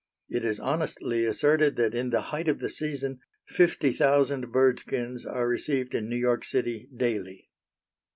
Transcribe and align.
It 0.29 0.43
is 0.43 0.59
honestly 0.59 1.25
asserted 1.27 1.75
that, 1.75 1.93
in 1.93 2.09
the 2.09 2.21
height 2.21 2.47
of 2.47 2.57
the 2.57 2.71
season, 2.71 3.19
fifty 3.47 3.93
thousand 3.93 4.51
bird 4.51 4.79
skins 4.79 5.27
are 5.27 5.47
received 5.47 5.93
in 5.93 6.09
New 6.09 6.17
York 6.17 6.43
City 6.43 6.89
daily. 6.97 7.51